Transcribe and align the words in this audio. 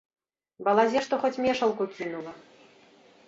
Балазе 0.67 1.03
што 1.07 1.19
хоць 1.25 1.41
мешалку 1.45 1.87
кінула. 1.97 2.31